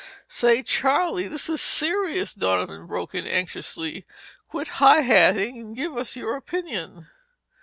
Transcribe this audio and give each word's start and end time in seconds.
"Say, 0.27 0.63
Charlie, 0.63 1.27
this 1.27 1.47
is 1.47 1.61
serious," 1.61 2.33
Donovan 2.33 2.87
broke 2.87 3.13
in 3.13 3.27
anxiously. 3.27 4.07
"Quit 4.49 4.67
high 4.81 5.01
hatting 5.03 5.59
and 5.59 5.75
give 5.75 5.95
us 5.95 6.15
your 6.15 6.35
opinion." 6.35 7.11